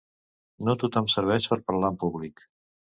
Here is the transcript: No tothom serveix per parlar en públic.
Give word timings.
No 0.69 0.75
tothom 0.85 1.11
serveix 1.17 1.49
per 1.55 1.61
parlar 1.71 1.95
en 1.97 2.05
públic. 2.07 2.47